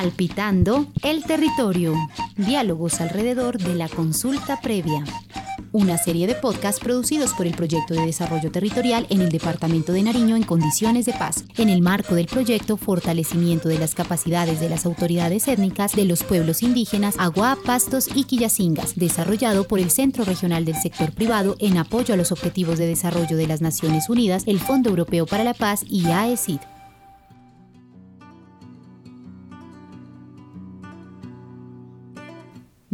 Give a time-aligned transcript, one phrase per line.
[0.00, 1.92] Palpitando el territorio.
[2.34, 5.04] Diálogos alrededor de la consulta previa.
[5.72, 10.02] Una serie de podcasts producidos por el Proyecto de Desarrollo Territorial en el Departamento de
[10.02, 14.70] Nariño en condiciones de paz, en el marco del proyecto Fortalecimiento de las capacidades de
[14.70, 20.24] las autoridades étnicas de los pueblos indígenas Agua, Pastos y Quillacingas, desarrollado por el Centro
[20.24, 24.44] Regional del Sector Privado en apoyo a los Objetivos de Desarrollo de las Naciones Unidas,
[24.46, 26.60] el Fondo Europeo para la Paz y AECID.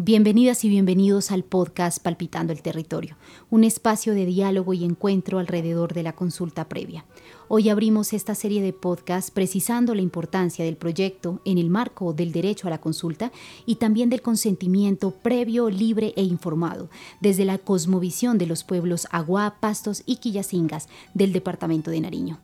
[0.06, 3.16] Bienvenidas y bienvenidos al podcast Palpitando el Territorio,
[3.51, 7.05] un espacio de diálogo y encuentro alrededor de la consulta previa.
[7.48, 12.30] Hoy abrimos esta serie de podcasts precisando la importancia del proyecto en el marco del
[12.30, 13.32] derecho a la consulta
[13.66, 16.88] y también del consentimiento previo, libre e informado,
[17.20, 22.38] desde la cosmovisión de los pueblos Aguá, Pastos y Quillacingas del departamento de Nariño.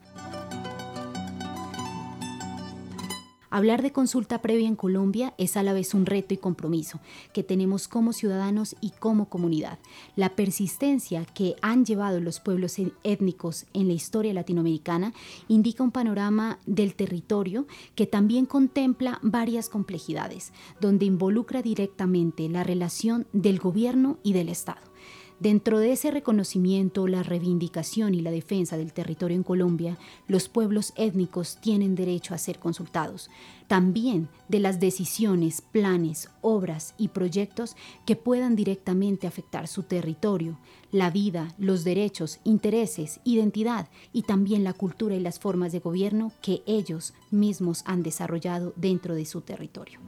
[3.53, 7.01] Hablar de consulta previa en Colombia es a la vez un reto y compromiso
[7.35, 9.79] que tenemos como ciudadanos y como comunidad.
[10.17, 15.13] La persistencia que han llevado los pueblos e-, étnicos en la historia latinoamericana
[15.49, 23.27] indica un panorama del territorio que también contempla varias complejidades, donde involucra directamente la relación
[23.35, 24.92] del gobierno y del Estado.
[25.43, 30.93] Dentro de ese reconocimiento, la reivindicación y la defensa del territorio en Colombia, los pueblos
[30.95, 33.29] étnicos tienen derecho a ser consultados,
[33.67, 37.75] también de las decisiones, planes, obras y proyectos
[38.07, 40.61] que puedan directamente afectar su territorio,
[40.93, 46.31] la vida, los derechos, intereses, identidad y también la cultura y las formas de gobierno
[46.41, 49.99] que ellos mismos han desarrollado dentro de su territorio.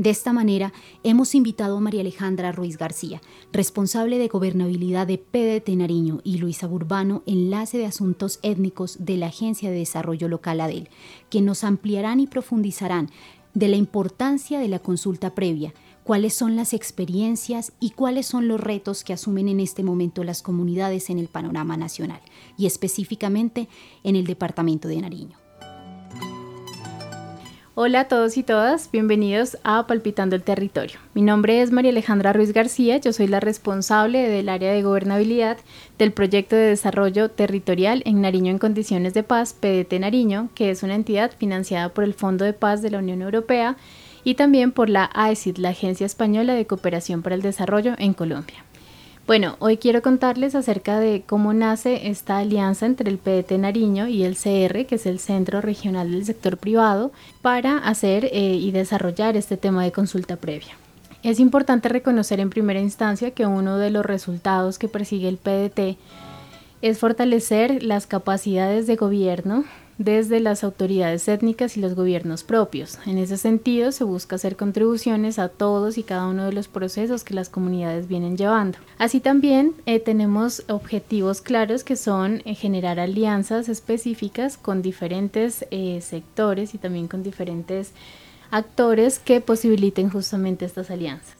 [0.00, 3.20] De esta manera, hemos invitado a María Alejandra Ruiz García,
[3.52, 9.26] responsable de gobernabilidad de PDT Nariño, y Luisa Burbano, enlace de asuntos étnicos de la
[9.26, 10.88] Agencia de Desarrollo Local ADEL,
[11.28, 13.10] que nos ampliarán y profundizarán
[13.52, 18.58] de la importancia de la consulta previa, cuáles son las experiencias y cuáles son los
[18.58, 22.22] retos que asumen en este momento las comunidades en el panorama nacional
[22.56, 23.68] y específicamente
[24.02, 25.49] en el departamento de Nariño.
[27.76, 30.98] Hola a todos y todas, bienvenidos a Palpitando el Territorio.
[31.14, 35.56] Mi nombre es María Alejandra Ruiz García, yo soy la responsable del área de gobernabilidad
[35.96, 40.82] del proyecto de desarrollo territorial en Nariño en condiciones de paz, PDT Nariño, que es
[40.82, 43.76] una entidad financiada por el Fondo de Paz de la Unión Europea
[44.24, 48.64] y también por la AECID, la Agencia Española de Cooperación para el Desarrollo en Colombia.
[49.26, 54.24] Bueno, hoy quiero contarles acerca de cómo nace esta alianza entre el PDT Nariño y
[54.24, 59.36] el CR, que es el Centro Regional del Sector Privado, para hacer eh, y desarrollar
[59.36, 60.76] este tema de consulta previa.
[61.22, 65.98] Es importante reconocer en primera instancia que uno de los resultados que persigue el PDT
[66.82, 69.64] es fortalecer las capacidades de gobierno
[70.00, 72.98] desde las autoridades étnicas y los gobiernos propios.
[73.04, 77.22] En ese sentido, se busca hacer contribuciones a todos y cada uno de los procesos
[77.22, 78.78] que las comunidades vienen llevando.
[78.96, 86.00] Así también eh, tenemos objetivos claros que son eh, generar alianzas específicas con diferentes eh,
[86.00, 87.92] sectores y también con diferentes
[88.50, 91.39] actores que posibiliten justamente estas alianzas.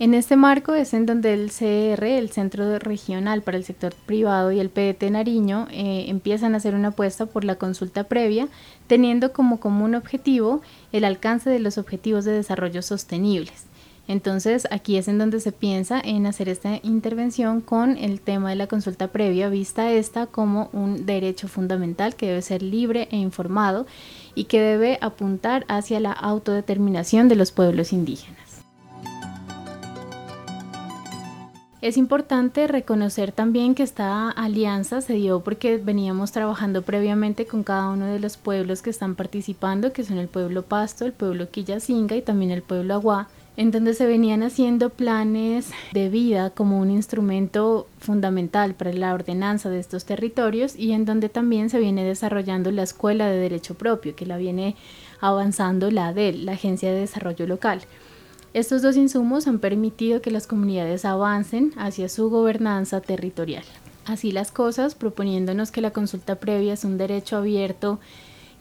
[0.00, 4.52] En este marco es en donde el CR, el Centro Regional para el Sector Privado
[4.52, 8.46] y el PDT Nariño eh, empiezan a hacer una apuesta por la consulta previa,
[8.86, 13.64] teniendo como común objetivo el alcance de los objetivos de desarrollo sostenibles.
[14.06, 18.56] Entonces aquí es en donde se piensa en hacer esta intervención con el tema de
[18.56, 23.84] la consulta previa, vista esta como un derecho fundamental que debe ser libre e informado
[24.36, 28.47] y que debe apuntar hacia la autodeterminación de los pueblos indígenas.
[31.80, 37.90] Es importante reconocer también que esta alianza se dio porque veníamos trabajando previamente con cada
[37.90, 42.16] uno de los pueblos que están participando, que son el pueblo Pasto, el pueblo Quillacinga
[42.16, 46.90] y también el pueblo Aguá, en donde se venían haciendo planes de vida como un
[46.90, 52.72] instrumento fundamental para la ordenanza de estos territorios y en donde también se viene desarrollando
[52.72, 54.74] la Escuela de Derecho Propio, que la viene
[55.20, 57.82] avanzando la ADEL, la Agencia de Desarrollo Local.
[58.58, 63.62] Estos dos insumos han permitido que las comunidades avancen hacia su gobernanza territorial.
[64.04, 68.00] Así las cosas, proponiéndonos que la consulta previa es un derecho abierto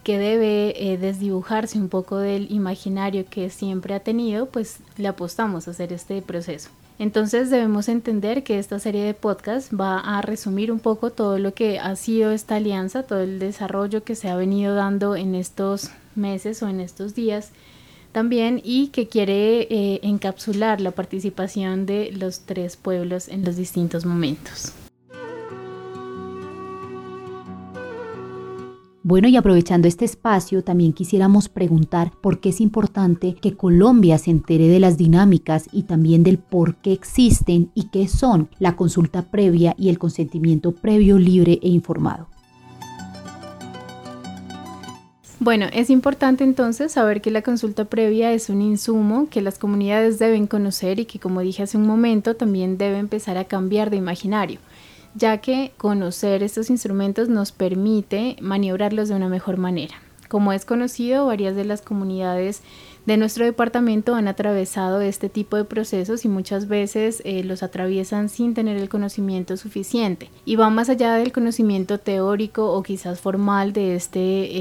[0.04, 5.68] que debe eh, desdibujarse un poco del imaginario que siempre ha tenido, pues le apostamos
[5.68, 6.70] a hacer este proceso.
[7.00, 11.56] Entonces debemos entender que esta serie de podcasts va a resumir un poco todo lo
[11.56, 15.90] que ha sido esta alianza, todo el desarrollo que se ha venido dando en estos
[16.14, 17.52] meses o en estos días
[18.12, 24.06] también y que quiere eh, encapsular la participación de los tres pueblos en los distintos
[24.06, 24.74] momentos.
[29.10, 34.32] Bueno, y aprovechando este espacio, también quisiéramos preguntar por qué es importante que Colombia se
[34.32, 39.22] entere de las dinámicas y también del por qué existen y qué son la consulta
[39.22, 42.28] previa y el consentimiento previo libre e informado.
[45.40, 50.18] Bueno, es importante entonces saber que la consulta previa es un insumo que las comunidades
[50.18, 53.98] deben conocer y que, como dije hace un momento, también debe empezar a cambiar de
[53.98, 54.60] imaginario
[55.18, 59.96] ya que conocer estos instrumentos nos permite maniobrarlos de una mejor manera.
[60.28, 62.62] Como es conocido, varias de las comunidades
[63.08, 68.28] de nuestro departamento han atravesado este tipo de procesos y muchas veces eh, los atraviesan
[68.28, 70.30] sin tener el conocimiento suficiente.
[70.44, 74.20] Y va más allá del conocimiento teórico o quizás formal de este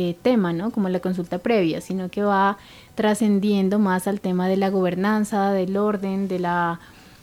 [0.09, 0.71] eh, tema, ¿no?
[0.71, 2.57] Como la consulta previa, sino que va
[2.95, 6.79] trascendiendo más al tema de la gobernanza, del orden, de la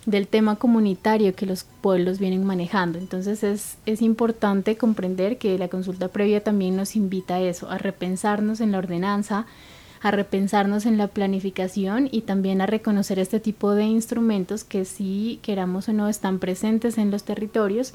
[0.06, 3.00] del tema comunitario que los pueblos vienen manejando.
[3.00, 7.78] Entonces es, es, importante comprender que la consulta previa también nos invita a eso, a
[7.78, 9.46] repensarnos en la ordenanza,
[10.04, 15.40] a repensarnos en la planificación y también a reconocer este tipo de instrumentos que si
[15.42, 17.94] queramos o no están presentes en los territorios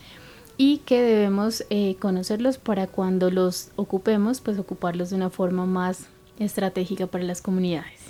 [0.56, 6.06] y que debemos eh, conocerlos para cuando los ocupemos, pues ocuparlos de una forma más
[6.38, 8.00] estratégica para las comunidades.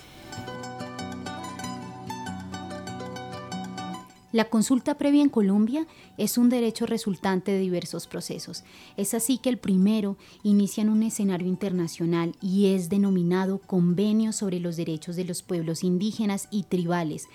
[4.31, 5.87] La consulta previa en Colombia
[6.19, 8.63] es un derecho resultante de diversos procesos.
[8.99, 14.61] Es así que el primero inicia en un escenario internacional y es denominado Convenio sobre
[14.61, 17.27] los Derechos de los Pueblos Indígenas y Tribales,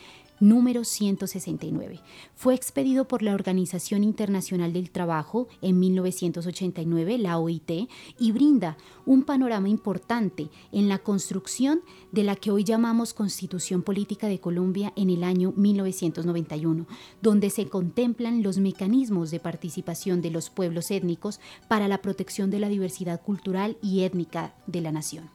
[0.43, 2.01] número 169.
[2.35, 9.23] Fue expedido por la Organización Internacional del Trabajo en 1989, la OIT, y brinda un
[9.23, 11.81] panorama importante en la construcción
[12.11, 16.87] de la que hoy llamamos Constitución Política de Colombia en el año 1991,
[17.21, 21.39] donde se contemplan los mecanismos de participación de los pueblos étnicos
[21.69, 25.29] para la protección de la diversidad cultural y étnica de la nación.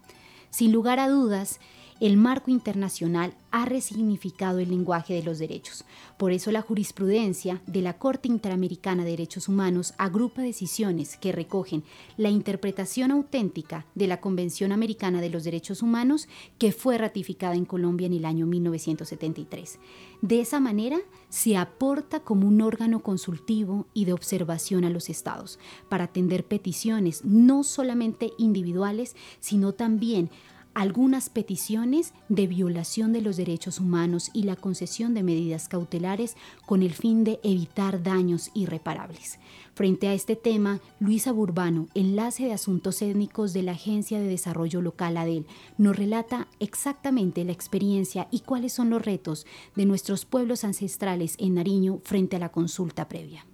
[0.50, 1.60] Sin lugar a dudas,
[2.00, 5.84] el marco internacional ha resignificado el lenguaje de los derechos.
[6.16, 11.82] Por eso la jurisprudencia de la Corte Interamericana de Derechos Humanos agrupa decisiones que recogen
[12.16, 16.28] la interpretación auténtica de la Convención Americana de los Derechos Humanos
[16.58, 19.78] que fue ratificada en Colombia en el año 1973.
[20.20, 20.98] De esa manera
[21.28, 25.58] se aporta como un órgano consultivo y de observación a los estados
[25.88, 30.30] para atender peticiones no solamente individuales, sino también
[30.74, 36.36] algunas peticiones de violación de los derechos humanos y la concesión de medidas cautelares
[36.66, 39.38] con el fin de evitar daños irreparables.
[39.74, 44.80] Frente a este tema, Luisa Burbano, enlace de asuntos étnicos de la Agencia de Desarrollo
[44.80, 50.64] Local ADEL, nos relata exactamente la experiencia y cuáles son los retos de nuestros pueblos
[50.64, 53.46] ancestrales en Nariño frente a la consulta previa.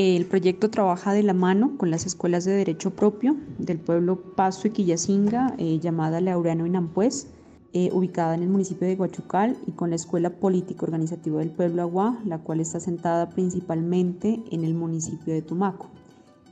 [0.00, 4.68] El proyecto trabaja de la mano con las escuelas de derecho propio del pueblo Paso
[4.68, 7.26] y Quillacinga, eh, llamada Laureano y Nampués,
[7.72, 11.82] eh, ubicada en el municipio de Guachucal, y con la Escuela Político Organizativa del Pueblo
[11.82, 15.88] Agua, la cual está sentada principalmente en el municipio de Tumaco.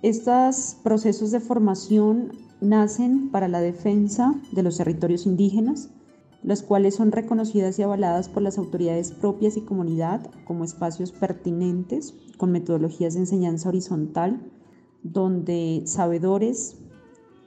[0.03, 5.91] Estos procesos de formación nacen para la defensa de los territorios indígenas,
[6.47, 12.15] las cuales son reconocidas y avaladas por las autoridades propias y comunidad como espacios pertinentes
[12.39, 14.49] con metodologías de enseñanza horizontal,
[15.03, 16.79] donde sabedores,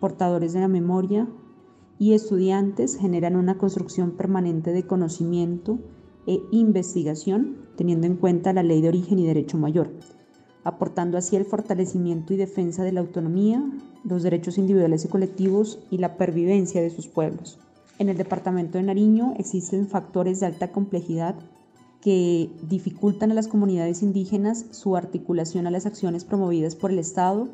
[0.01, 1.29] portadores de la memoria
[1.97, 5.79] y estudiantes generan una construcción permanente de conocimiento
[6.27, 9.91] e investigación, teniendo en cuenta la ley de origen y derecho mayor,
[10.65, 13.63] aportando así el fortalecimiento y defensa de la autonomía,
[14.03, 17.59] los derechos individuales y colectivos y la pervivencia de sus pueblos.
[17.99, 21.35] En el departamento de Nariño existen factores de alta complejidad
[21.99, 27.49] que dificultan a las comunidades indígenas su articulación a las acciones promovidas por el Estado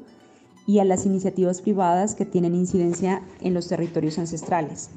[0.67, 4.91] y a las iniciativas privadas que tienen incidencia en los territorios ancestrales.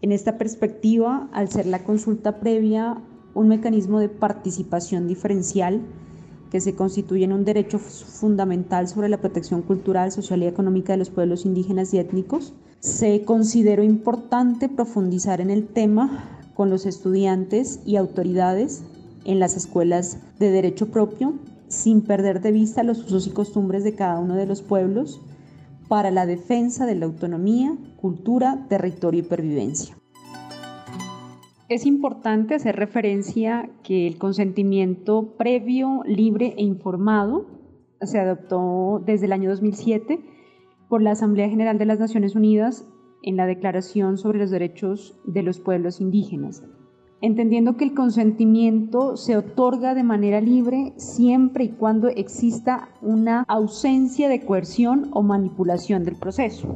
[0.00, 3.02] En esta perspectiva, al ser la consulta previa
[3.34, 5.82] un mecanismo de participación diferencial
[6.52, 10.98] que se constituye en un derecho fundamental sobre la protección cultural, social y económica de
[10.98, 17.80] los pueblos indígenas y étnicos, se consideró importante profundizar en el tema con los estudiantes
[17.84, 18.84] y autoridades
[19.24, 21.34] en las escuelas de derecho propio,
[21.68, 25.20] sin perder de vista los usos y costumbres de cada uno de los pueblos,
[25.88, 29.96] para la defensa de la autonomía, cultura, territorio y pervivencia.
[31.68, 37.46] Es importante hacer referencia que el consentimiento previo, libre e informado
[38.00, 40.37] se adoptó desde el año 2007
[40.88, 42.86] por la Asamblea General de las Naciones Unidas
[43.22, 46.62] en la Declaración sobre los Derechos de los Pueblos Indígenas,
[47.20, 54.28] entendiendo que el consentimiento se otorga de manera libre siempre y cuando exista una ausencia
[54.28, 56.74] de coerción o manipulación del proceso.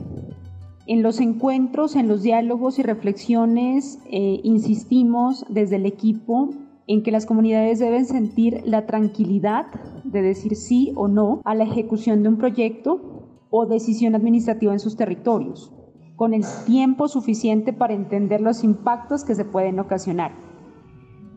[0.87, 6.51] En los encuentros, en los diálogos y reflexiones, eh, insistimos desde el equipo
[6.89, 9.67] en que las comunidades deben sentir la tranquilidad
[10.03, 13.12] de decir sí o no a la ejecución de un proyecto
[13.53, 15.73] o decisión administrativa en sus territorios
[16.17, 20.33] con el tiempo suficiente para entender los impactos que se pueden ocasionar.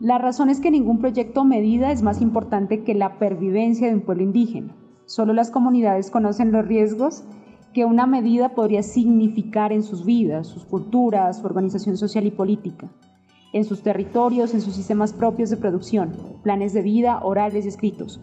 [0.00, 3.94] La razón es que ningún proyecto o medida es más importante que la pervivencia de
[3.94, 4.76] un pueblo indígena.
[5.06, 7.24] Solo las comunidades conocen los riesgos
[7.72, 12.90] que una medida podría significar en sus vidas, sus culturas, su organización social y política,
[13.52, 18.20] en sus territorios, en sus sistemas propios de producción, planes de vida, orales y escritos.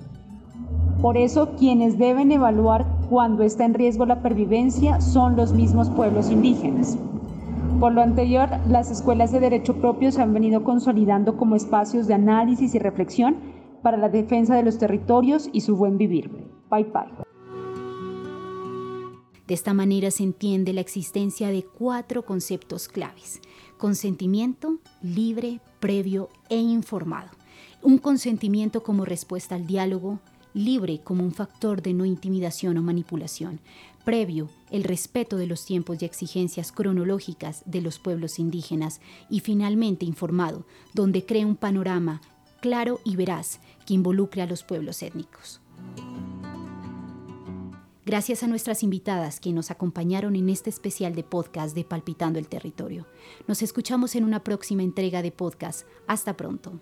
[1.04, 6.32] Por eso, quienes deben evaluar cuando está en riesgo la pervivencia son los mismos pueblos
[6.32, 6.98] indígenas.
[7.82, 12.14] Por lo anterior, las escuelas de derecho propio se han venido consolidando como espacios de
[12.14, 13.36] análisis y reflexión
[13.82, 16.30] para la defensa de los territorios y su buen vivir.
[16.72, 17.12] Bye bye.
[19.46, 23.42] De esta manera se entiende la existencia de cuatro conceptos claves.
[23.78, 27.32] Consentimiento, libre, previo e informado.
[27.82, 30.20] Un consentimiento como respuesta al diálogo,
[30.54, 33.60] libre como un factor de no intimidación o manipulación,
[34.04, 40.06] previo el respeto de los tiempos y exigencias cronológicas de los pueblos indígenas y finalmente
[40.06, 42.22] informado, donde cree un panorama
[42.62, 45.60] claro y veraz que involucre a los pueblos étnicos.
[48.06, 52.50] Gracias a nuestras invitadas que nos acompañaron en este especial de podcast de Palpitando el
[52.50, 53.08] Territorio.
[53.48, 55.88] Nos escuchamos en una próxima entrega de podcast.
[56.06, 56.82] Hasta pronto.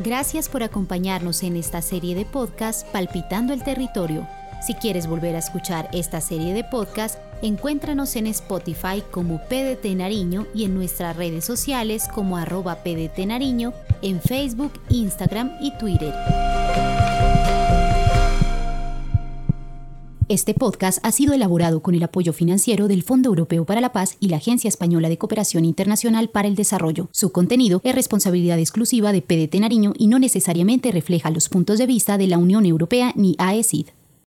[0.00, 4.28] Gracias por acompañarnos en esta serie de podcast Palpitando el Territorio.
[4.64, 10.46] Si quieres volver a escuchar esta serie de podcast, encuéntranos en Spotify como PDT Nariño
[10.54, 16.14] y en nuestras redes sociales como arroba PDT Nariño en Facebook, Instagram y Twitter.
[20.30, 24.18] Este podcast ha sido elaborado con el apoyo financiero del Fondo Europeo para la Paz
[24.20, 27.08] y la Agencia Española de Cooperación Internacional para el Desarrollo.
[27.12, 31.86] Su contenido es responsabilidad exclusiva de PDT Nariño y no necesariamente refleja los puntos de
[31.86, 33.86] vista de la Unión Europea ni AECID.